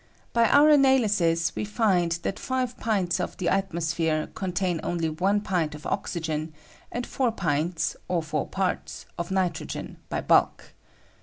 [0.33, 5.75] By our analysis, we find that 5 pints of the atmosphere contain only 1 pint
[5.75, 6.55] of oxygen,
[6.91, 10.73] and i pints, or 4 parts, of ni trogen by bulk.